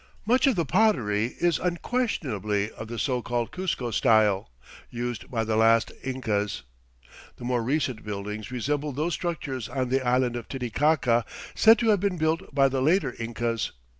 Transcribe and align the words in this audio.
Much 0.25 0.47
of 0.47 0.55
the 0.55 0.65
pottery 0.65 1.35
is 1.39 1.59
unquestionably 1.59 2.71
of 2.71 2.87
the 2.87 2.97
so 2.97 3.21
called 3.21 3.51
Cuzco 3.51 3.91
style, 3.93 4.49
used 4.89 5.29
by 5.29 5.43
the 5.43 5.55
last 5.55 5.91
Incas. 6.03 6.63
The 7.35 7.43
more 7.45 7.61
recent 7.61 8.03
buildings 8.03 8.49
resemble 8.49 8.93
those 8.93 9.13
structures 9.13 9.69
on 9.69 9.89
the 9.89 10.01
island 10.01 10.35
of 10.35 10.47
Titicaca 10.49 11.23
said 11.53 11.77
to 11.77 11.89
have 11.89 11.99
been 11.99 12.17
built 12.17 12.51
by 12.51 12.67
the 12.67 12.81
later 12.81 13.13
Incas. 13.19 13.73